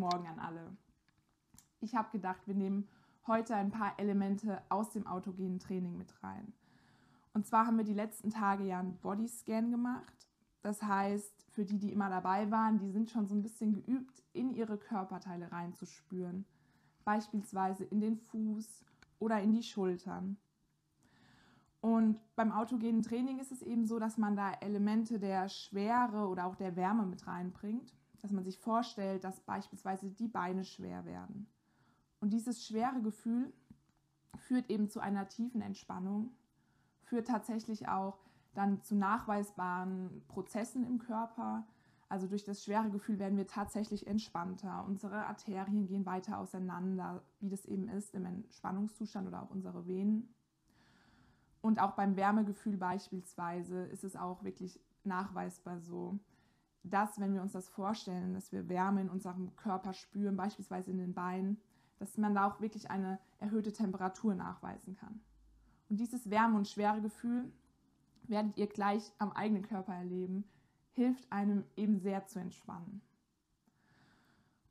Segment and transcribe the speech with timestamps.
[0.00, 0.76] Morgen an alle.
[1.80, 2.88] Ich habe gedacht, wir nehmen
[3.26, 6.52] heute ein paar Elemente aus dem autogenen Training mit rein.
[7.34, 10.28] Und zwar haben wir die letzten Tage ja einen Bodyscan gemacht.
[10.62, 14.22] Das heißt, für die, die immer dabei waren, die sind schon so ein bisschen geübt,
[14.32, 16.44] in ihre Körperteile reinzuspüren.
[17.04, 18.84] Beispielsweise in den Fuß
[19.18, 20.38] oder in die Schultern.
[21.80, 26.46] Und beim autogenen Training ist es eben so, dass man da Elemente der Schwere oder
[26.46, 27.94] auch der Wärme mit reinbringt.
[28.22, 31.46] Dass man sich vorstellt, dass beispielsweise die Beine schwer werden.
[32.20, 33.52] Und dieses schwere Gefühl
[34.36, 36.30] führt eben zu einer tiefen Entspannung,
[37.02, 38.18] führt tatsächlich auch
[38.54, 41.66] dann zu nachweisbaren Prozessen im Körper.
[42.08, 44.84] Also durch das schwere Gefühl werden wir tatsächlich entspannter.
[44.86, 50.34] Unsere Arterien gehen weiter auseinander, wie das eben ist im Entspannungszustand oder auch unsere Venen.
[51.62, 56.18] Und auch beim Wärmegefühl beispielsweise ist es auch wirklich nachweisbar so,
[56.82, 60.98] dass wenn wir uns das vorstellen, dass wir Wärme in unserem Körper spüren, beispielsweise in
[60.98, 61.60] den Beinen,
[61.98, 65.20] dass man da auch wirklich eine erhöhte Temperatur nachweisen kann.
[65.88, 67.52] Und dieses Wärme- und Schweregefühl
[68.22, 70.44] werdet ihr gleich am eigenen Körper erleben,
[70.92, 73.02] hilft einem eben sehr zu entspannen.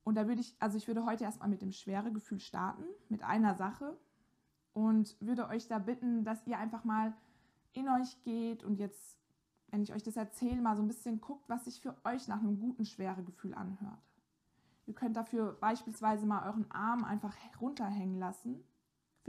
[0.04, 3.54] Und da würde ich, also ich würde heute erstmal mit dem Schweregefühl starten, mit einer
[3.54, 3.96] Sache
[4.74, 7.14] und würde euch da bitten, dass ihr einfach mal
[7.74, 9.20] in euch geht und jetzt,
[9.72, 12.40] wenn ich euch das erzähle, mal so ein bisschen guckt, was sich für euch nach
[12.40, 14.00] einem guten Schweregefühl anhört.
[14.86, 18.64] Ihr könnt dafür beispielsweise mal euren Arm einfach runterhängen lassen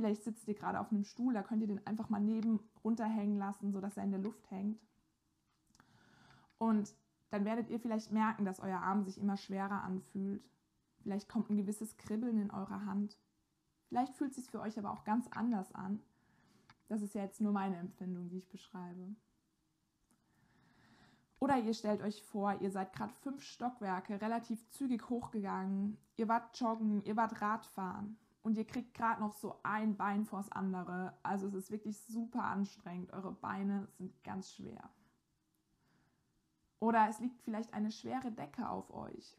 [0.01, 3.37] Vielleicht sitzt ihr gerade auf einem Stuhl, da könnt ihr den einfach mal neben runterhängen
[3.37, 4.81] lassen, sodass er in der Luft hängt.
[6.57, 6.95] Und
[7.29, 10.43] dann werdet ihr vielleicht merken, dass euer Arm sich immer schwerer anfühlt.
[11.03, 13.19] Vielleicht kommt ein gewisses Kribbeln in eurer Hand.
[13.89, 16.01] Vielleicht fühlt es sich für euch aber auch ganz anders an.
[16.89, 19.15] Das ist ja jetzt nur meine Empfindung, die ich beschreibe.
[21.41, 25.97] Oder ihr stellt euch vor, ihr seid gerade fünf Stockwerke relativ zügig hochgegangen.
[26.17, 30.53] Ihr wart joggen, ihr wart Radfahren und ihr kriegt gerade noch so ein Bein vors
[30.53, 31.19] andere.
[31.23, 33.15] Also es ist wirklich super anstrengend.
[33.15, 34.91] Eure Beine sind ganz schwer.
[36.79, 39.39] Oder es liegt vielleicht eine schwere Decke auf euch.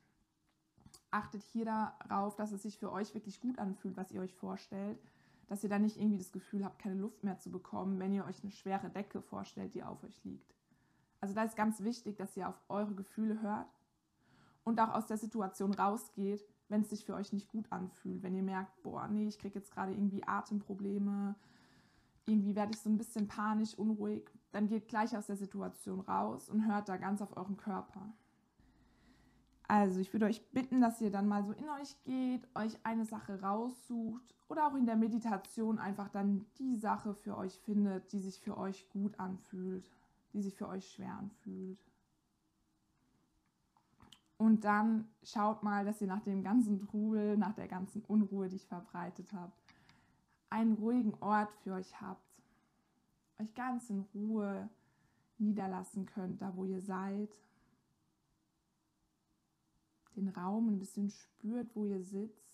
[1.11, 4.99] Achtet hier darauf, dass es sich für euch wirklich gut anfühlt, was ihr euch vorstellt.
[5.49, 8.25] Dass ihr dann nicht irgendwie das Gefühl habt, keine Luft mehr zu bekommen, wenn ihr
[8.25, 10.55] euch eine schwere Decke vorstellt, die auf euch liegt.
[11.21, 13.69] Also da ist ganz wichtig, dass ihr auf eure Gefühle hört
[14.63, 18.33] und auch aus der Situation rausgeht wenn es sich für euch nicht gut anfühlt, wenn
[18.33, 21.35] ihr merkt, boah, nee, ich kriege jetzt gerade irgendwie Atemprobleme,
[22.25, 24.23] irgendwie werde ich so ein bisschen panisch, unruhig,
[24.53, 28.13] dann geht gleich aus der Situation raus und hört da ganz auf euren Körper.
[29.67, 33.05] Also ich würde euch bitten, dass ihr dann mal so in euch geht, euch eine
[33.05, 38.19] Sache raussucht oder auch in der Meditation einfach dann die Sache für euch findet, die
[38.19, 39.89] sich für euch gut anfühlt,
[40.33, 41.79] die sich für euch schwer anfühlt.
[44.37, 48.55] Und dann schaut mal, dass ihr nach dem ganzen Trubel, nach der ganzen Unruhe, die
[48.55, 49.51] ich verbreitet habe,
[50.49, 52.25] einen ruhigen Ort für euch habt.
[53.39, 54.67] Euch ganz in Ruhe
[55.37, 57.29] niederlassen könnt, da wo ihr seid.
[60.15, 62.51] Den Raum ein bisschen spürt, wo ihr sitzt.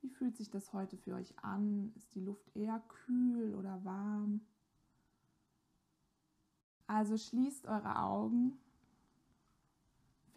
[0.00, 1.92] Wie fühlt sich das heute für euch an?
[1.96, 4.40] Ist die Luft eher kühl oder warm?
[6.88, 8.58] Also schließt eure Augen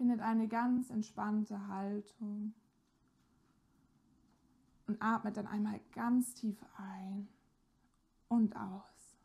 [0.02, 2.56] Findet eine ganz entspannte Haltung
[4.88, 7.28] und atmet dann einmal ganz tief ein
[8.28, 9.16] und aus.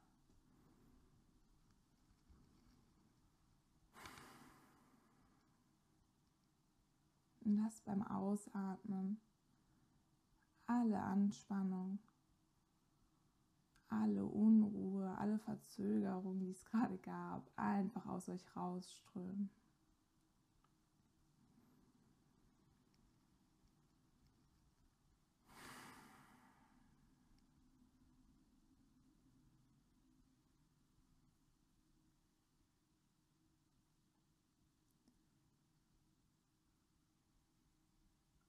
[7.40, 9.18] Und lasst beim Ausatmen
[10.66, 12.00] alle Anspannung,
[14.02, 19.50] alle Unruhe, alle Verzögerung, die es gerade gab, einfach aus euch rausströmen.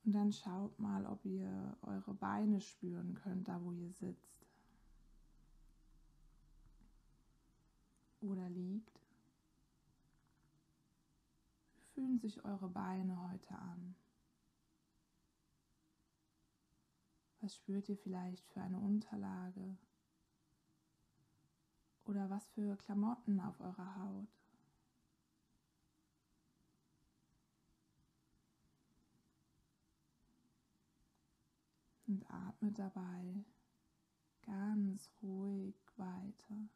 [0.08, 4.37] Und dann schaut mal, ob ihr eure Beine spüren könnt, da wo ihr sitzt.
[8.28, 9.00] Oder liegt.
[11.94, 13.96] Fühlen sich eure Beine heute an?
[17.42, 19.78] Was spürt ihr vielleicht für eine Unterlage?
[22.06, 24.28] Oder was für Klamotten auf eurer Haut?
[32.08, 33.44] und atmet dabei
[34.46, 36.70] ganz ruhig weiter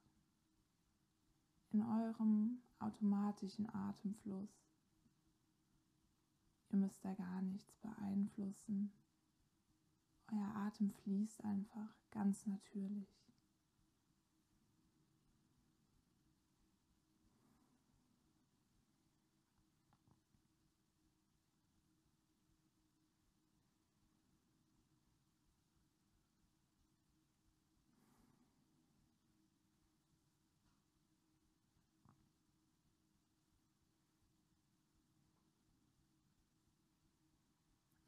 [1.73, 4.50] in eurem automatischen Atemfluss.
[6.69, 8.91] Ihr müsst da gar nichts beeinflussen.
[10.31, 13.20] Euer Atem fließt einfach ganz natürlich.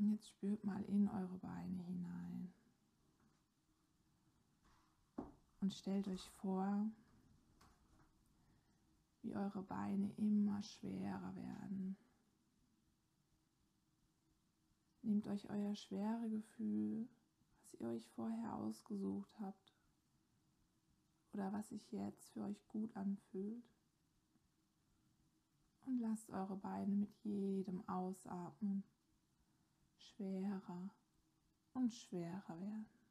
[0.03, 2.53] Und jetzt spürt mal in eure Beine hinein.
[5.61, 6.91] Und stellt euch vor,
[9.21, 11.95] wie eure Beine immer schwerer werden.
[15.03, 17.07] Nehmt euch euer schwere Gefühl,
[17.61, 19.73] was ihr euch vorher ausgesucht habt
[21.31, 23.63] oder was sich jetzt für euch gut anfühlt
[25.85, 28.83] und lasst eure Beine mit jedem Ausatmen
[30.03, 30.89] schwerer
[31.73, 33.02] und schwerer werden.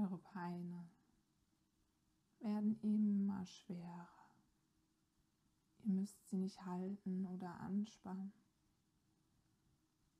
[0.00, 0.88] Eure Beine
[2.38, 4.08] werden immer schwerer.
[5.82, 8.32] Ihr müsst sie nicht halten oder anspannen.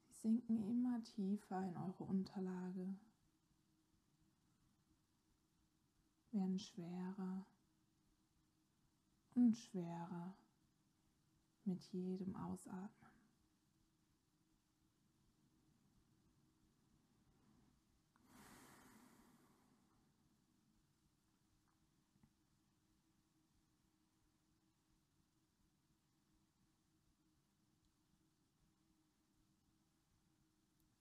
[0.02, 2.94] Sie sinken immer tiefer in eure Unterlage,
[6.32, 7.46] werden schwerer
[9.34, 10.36] und schwerer
[11.64, 12.99] mit jedem Ausatmen.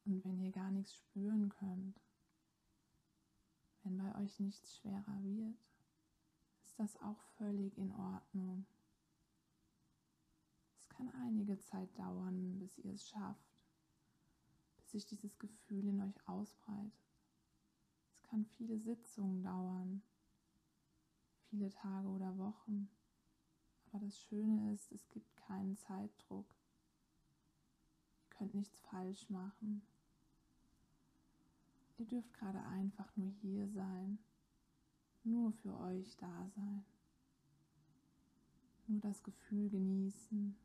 [0.10, 2.02] Und wenn ihr gar nichts spüren könnt,
[3.84, 5.56] wenn bei euch nichts schwerer wird,
[6.64, 8.66] ist das auch völlig in Ordnung.
[10.82, 13.62] Es kann einige Zeit dauern, bis ihr es schafft,
[14.78, 16.92] bis sich dieses Gefühl in euch ausbreitet.
[18.16, 20.02] Es kann viele Sitzungen dauern,
[21.52, 22.90] viele Tage oder Wochen.
[23.86, 26.48] Aber das Schöne ist, es gibt keinen Zeitdruck.
[28.24, 29.84] Ihr könnt nichts falsch machen.
[32.00, 34.20] Ihr dürft gerade einfach nur hier sein,
[35.26, 36.86] nur für euch da sein,
[38.88, 40.56] nur das Gefühl genießen,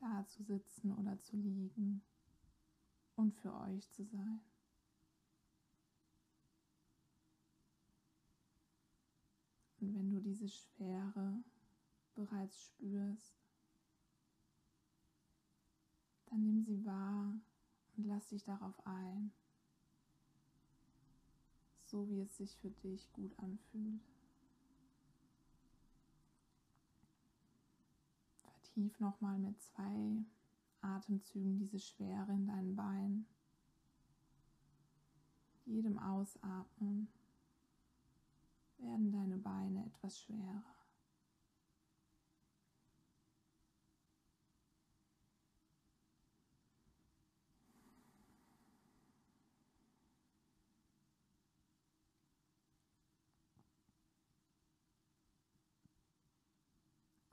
[0.00, 2.02] da zu sitzen oder zu liegen
[3.14, 4.40] und für euch zu sein.
[9.78, 11.44] Und wenn du diese Schwere
[12.16, 13.36] bereits spürst,
[16.26, 17.40] dann nimm sie wahr
[17.98, 19.32] und lass dich darauf ein,
[21.84, 24.00] so wie es sich für dich gut anfühlt.
[28.42, 30.24] Vertief nochmal mit zwei
[30.80, 33.26] Atemzügen diese Schwere in deinen Beinen.
[35.66, 37.08] Jedem Ausatmen
[38.78, 40.77] werden deine Beine etwas schwerer.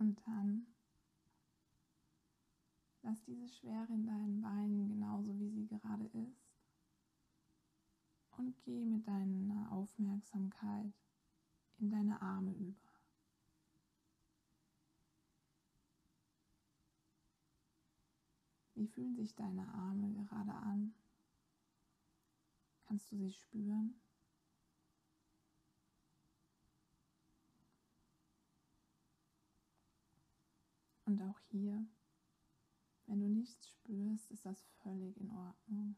[0.06, 0.68] Und dann
[3.02, 6.46] lass diese Schwere in deinen Beinen genauso wie sie gerade ist.
[8.38, 10.94] Und geh mit deiner Aufmerksamkeit
[11.80, 12.92] in deine Arme über.
[18.76, 20.94] Wie fühlen sich deine Arme gerade an?
[22.84, 24.00] Kannst du sie spüren?
[31.16, 31.88] Und auch hier,
[33.06, 35.96] wenn du nichts spürst, ist das völlig in Ordnung.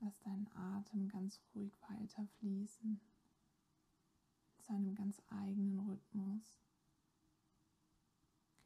[0.00, 3.00] Lass deinen Atem ganz ruhig weiter fließen,
[4.58, 6.58] zu einem ganz eigenen Rhythmus.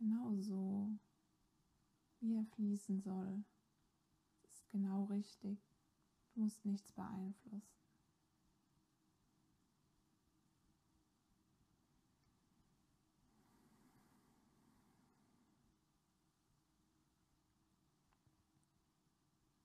[0.00, 0.99] Genau so,
[2.19, 3.45] wie er fließen soll.
[4.42, 5.61] Das ist genau richtig.
[6.35, 7.62] Du musst nichts beeinflussen.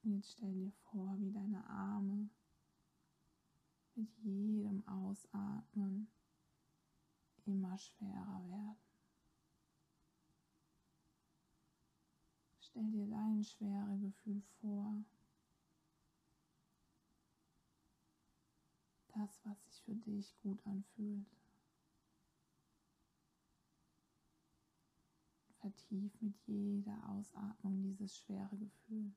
[0.06, 2.30] Und jetzt stell dir vor, wie deine Arme
[3.96, 6.08] mit jedem Ausatmen
[7.46, 8.78] immer schwerer werden.
[12.60, 15.04] Stell dir dein Schweregefühl vor.
[19.08, 21.26] Das, was sich für dich gut anfühlt.
[25.62, 29.12] Vertief mit jeder Ausatmung dieses schwere Gefühl.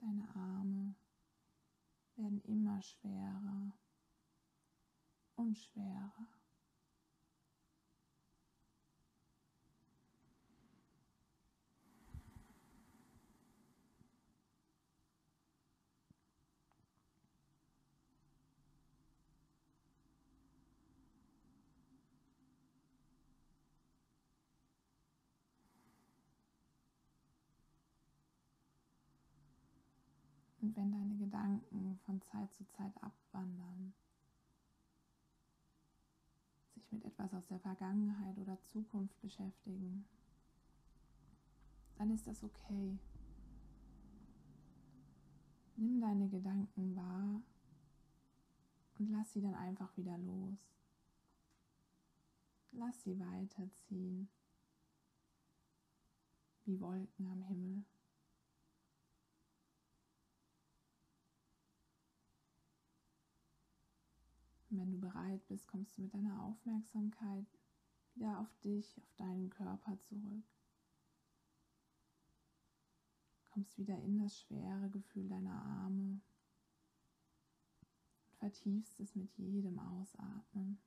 [0.00, 0.94] Deine Arme
[2.14, 3.72] werden immer schwerer
[5.34, 6.37] und schwerer.
[30.60, 33.94] Und wenn deine Gedanken von Zeit zu Zeit abwandern,
[36.74, 40.04] sich mit etwas aus der Vergangenheit oder Zukunft beschäftigen,
[41.96, 42.98] dann ist das okay.
[45.76, 47.40] Nimm deine Gedanken wahr
[48.98, 50.58] und lass sie dann einfach wieder los.
[52.72, 54.28] Lass sie weiterziehen,
[56.64, 57.84] wie Wolken am Himmel.
[64.78, 67.44] Wenn du bereit bist, kommst du mit deiner Aufmerksamkeit
[68.14, 70.44] wieder auf dich, auf deinen Körper zurück.
[73.50, 76.20] Kommst wieder in das schwere Gefühl deiner Arme
[78.28, 80.78] und vertiefst es mit jedem Ausatmen.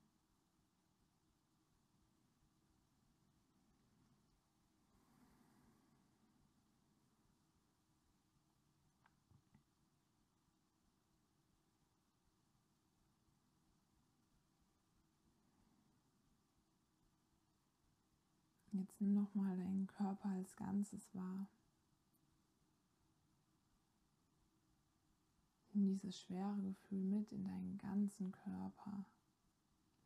[18.74, 21.48] Jetzt nimm nochmal deinen Körper als Ganzes wahr.
[25.74, 29.06] Nimm dieses schwere Gefühl mit in deinen ganzen Körper.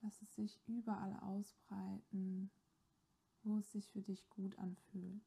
[0.01, 2.49] Lass es sich überall ausbreiten,
[3.43, 5.21] wo es sich für dich gut anfühlt.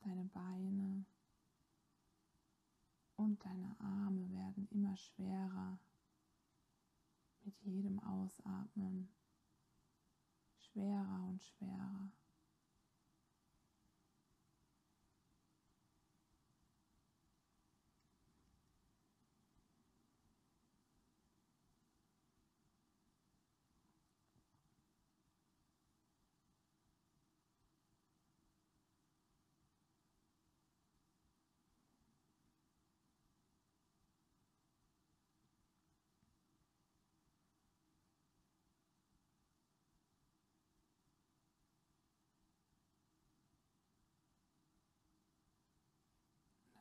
[0.00, 1.04] Deine Beine
[3.16, 5.78] und deine Arme werden immer schwerer
[7.44, 9.08] mit jedem Ausatmen
[10.78, 12.12] schwerer und schwerer.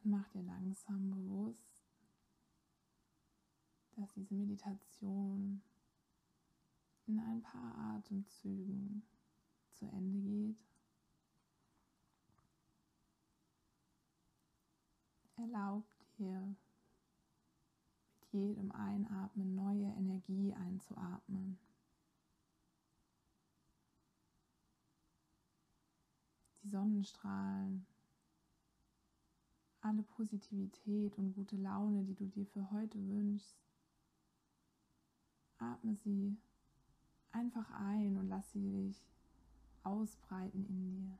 [0.07, 1.85] Mach dir langsam bewusst,
[3.95, 5.61] dass diese Meditation
[7.07, 9.03] in ein paar Atemzügen
[9.73, 10.57] zu Ende geht.
[15.35, 15.85] Erlaub
[16.17, 16.55] dir
[18.19, 21.59] mit jedem Einatmen neue Energie einzuatmen.
[26.63, 27.85] Die Sonnenstrahlen
[29.87, 33.55] alle Positivität und gute Laune, die du dir für heute wünschst,
[35.59, 36.35] atme sie
[37.31, 39.01] einfach ein und lass sie dich
[39.83, 41.17] ausbreiten in dir.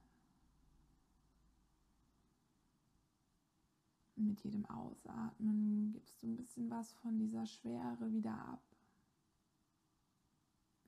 [4.18, 8.62] Mit jedem Ausatmen gibst du ein bisschen was von dieser Schwere wieder ab.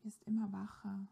[0.03, 1.07] Wirst immer wacher.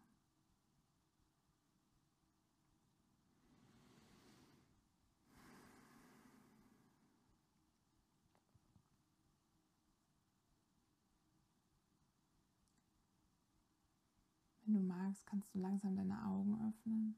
[14.68, 17.16] Wenn du magst, kannst du langsam deine Augen öffnen.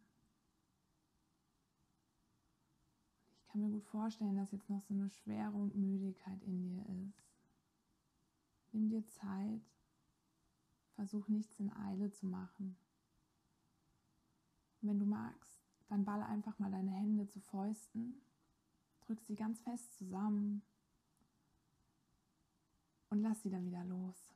[3.34, 6.86] Ich kann mir gut vorstellen, dass jetzt noch so eine Schwere und Müdigkeit in dir
[7.08, 7.24] ist.
[8.70, 9.62] Nimm dir Zeit.
[10.94, 12.76] Versuch nichts in Eile zu machen.
[14.80, 18.22] Wenn du magst, dann ball einfach mal deine Hände zu Fäusten,
[19.00, 20.62] drück sie ganz fest zusammen
[23.08, 24.29] und lass sie dann wieder los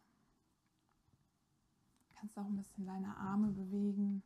[2.14, 4.23] kannst auch ein bisschen deine Arme bewegen.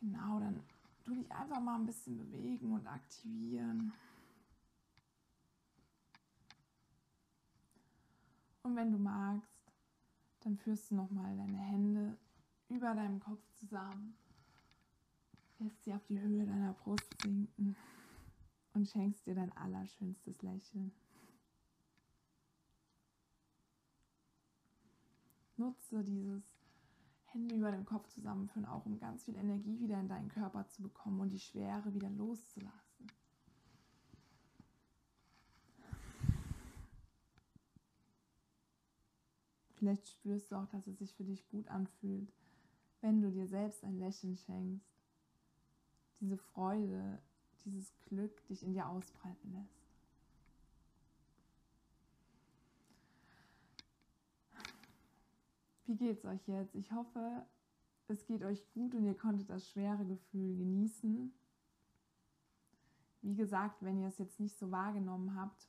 [0.00, 0.62] Genau, dann
[1.04, 3.92] tu dich einfach mal ein bisschen bewegen und aktivieren.
[8.62, 9.58] Und wenn du magst,
[10.40, 12.16] dann führst du nochmal deine Hände
[12.68, 14.16] über deinem Kopf zusammen,
[15.58, 17.74] lässt sie auf die Höhe deiner Brust sinken
[18.74, 20.92] und schenkst dir dein allerschönstes Lächeln.
[25.58, 26.42] Nutze dieses
[27.24, 30.82] Hände über dem Kopf zusammenführen, auch um ganz viel Energie wieder in deinen Körper zu
[30.82, 33.06] bekommen und die Schwere wieder loszulassen.
[39.78, 42.32] Vielleicht spürst du auch, dass es sich für dich gut anfühlt,
[43.00, 44.90] wenn du dir selbst ein Lächeln schenkst.
[46.20, 47.22] Diese Freude,
[47.64, 49.77] dieses Glück dich in dir ausbreiten lässt.
[55.88, 56.74] Wie geht's euch jetzt?
[56.74, 57.46] Ich hoffe,
[58.08, 61.32] es geht euch gut und ihr konntet das schwere Gefühl genießen.
[63.22, 65.66] Wie gesagt, wenn ihr es jetzt nicht so wahrgenommen habt,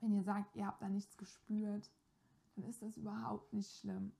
[0.00, 1.90] wenn ihr sagt, ihr habt da nichts gespürt,
[2.54, 4.12] dann ist das überhaupt nicht schlimm.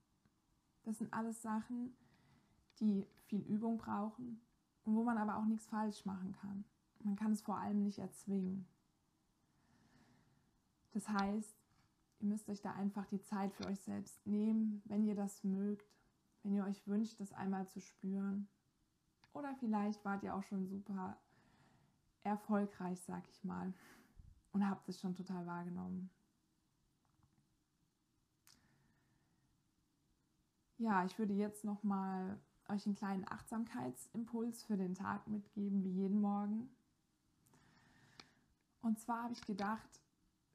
[0.83, 1.95] Das sind alles Sachen,
[2.81, 4.41] die viel Übung brauchen
[4.83, 6.65] und wo man aber auch nichts falsch machen kann.
[7.05, 8.67] Man kann es vor allem nicht erzwingen.
[10.91, 11.55] Das heißt,
[12.21, 15.87] Ihr müsst euch da einfach die Zeit für euch selbst nehmen, wenn ihr das mögt,
[16.43, 18.49] wenn ihr euch wünscht, das einmal zu spüren.
[19.33, 21.17] Oder vielleicht wart ihr auch schon super
[22.25, 23.73] erfolgreich, sag ich mal,
[24.53, 26.11] und habt es schon total wahrgenommen.
[30.79, 35.91] Ja, ich würde jetzt noch mal euch einen kleinen Achtsamkeitsimpuls für den Tag mitgeben, wie
[35.91, 36.69] jeden Morgen.
[38.83, 40.01] Und zwar habe ich gedacht,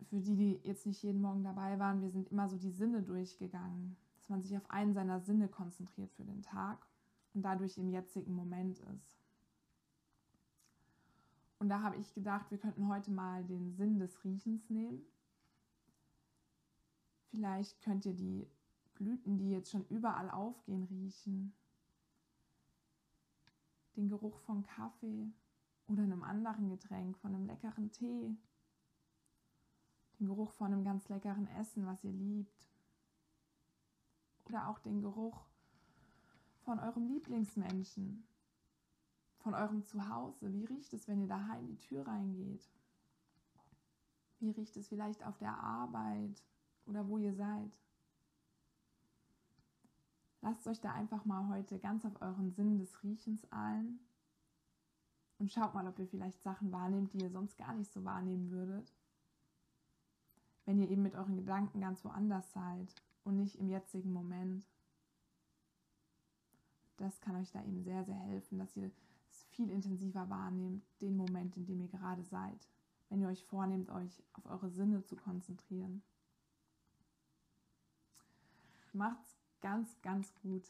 [0.05, 3.01] für die, die jetzt nicht jeden Morgen dabei waren, wir sind immer so die Sinne
[3.01, 6.85] durchgegangen, dass man sich auf einen seiner Sinne konzentriert für den Tag
[7.33, 9.23] und dadurch im jetzigen Moment ist.
[11.59, 15.01] Und da habe ich gedacht, wir könnten heute mal den Sinn des Riechens nehmen.
[17.31, 18.47] Vielleicht könnt ihr die
[18.95, 21.53] Blüten, die jetzt schon überall aufgehen, riechen.
[23.95, 25.31] Den Geruch von Kaffee
[25.87, 28.35] oder einem anderen Getränk, von einem leckeren Tee
[30.23, 32.69] den Geruch von einem ganz leckeren Essen, was ihr liebt.
[34.45, 35.45] Oder auch den Geruch
[36.63, 38.25] von eurem Lieblingsmenschen,
[39.39, 40.53] von eurem Zuhause.
[40.53, 42.69] Wie riecht es, wenn ihr daheim die Tür reingeht?
[44.39, 46.41] Wie riecht es vielleicht auf der Arbeit
[46.85, 47.71] oder wo ihr seid?
[50.41, 53.99] Lasst euch da einfach mal heute ganz auf euren Sinn des Riechens ein
[55.39, 58.51] und schaut mal, ob ihr vielleicht Sachen wahrnehmt, die ihr sonst gar nicht so wahrnehmen
[58.51, 58.93] würdet
[60.65, 64.65] wenn ihr eben mit euren Gedanken ganz woanders seid und nicht im jetzigen Moment.
[66.97, 71.17] Das kann euch da eben sehr, sehr helfen, dass ihr es viel intensiver wahrnehmt, den
[71.17, 72.67] Moment, in dem ihr gerade seid,
[73.09, 76.01] wenn ihr euch vornehmt, euch auf eure Sinne zu konzentrieren.
[78.93, 80.63] Macht's ganz, ganz gut.